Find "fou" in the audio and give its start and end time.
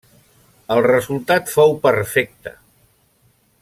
1.57-1.77